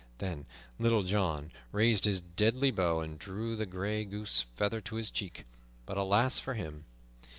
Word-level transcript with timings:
Then 0.17 0.47
Little 0.79 1.03
John 1.03 1.51
raised 1.71 2.05
his 2.05 2.21
deadly 2.21 2.71
bow 2.71 3.01
and 3.01 3.19
drew 3.19 3.55
the 3.55 3.67
gray 3.67 4.03
goose 4.03 4.47
feather 4.55 4.81
to 4.81 4.95
his 4.95 5.11
cheek. 5.11 5.45
But 5.85 5.99
alas 5.99 6.39
for 6.39 6.55
him! 6.55 6.85